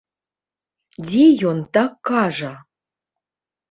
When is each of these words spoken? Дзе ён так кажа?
Дзе 1.07 1.25
ён 1.51 1.57
так 1.79 1.91
кажа? 2.13 2.51